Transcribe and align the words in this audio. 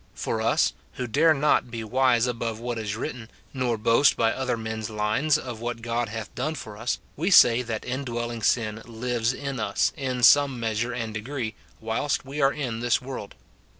For 0.15 0.41
us, 0.41 0.73
who 0.93 1.05
dare 1.05 1.31
not 1.35 1.69
be 1.69 1.83
wise 1.83 2.25
above 2.25 2.59
what 2.59 2.79
is 2.79 2.95
written, 2.95 3.29
nor 3.53 3.77
boast 3.77 4.17
by 4.17 4.33
other 4.33 4.57
men's 4.57 4.89
lines 4.89 5.37
of 5.37 5.59
what 5.61 5.83
God 5.83 6.09
hath 6.09 6.33
done 6.33 6.55
for 6.55 6.75
us, 6.75 6.97
we 7.15 7.29
say 7.29 7.61
that 7.61 7.85
indwelling 7.85 8.41
sin 8.41 8.81
lives 8.85 9.31
in 9.31 9.59
us, 9.59 9.93
in 9.95 10.23
some 10.23 10.59
measure 10.59 10.91
and 10.91 11.13
degree, 11.13 11.53
whilst 11.79 12.25
we 12.25 12.41
are 12.41 12.51
in 12.51 12.79
this 12.79 12.99
world. 12.99 13.35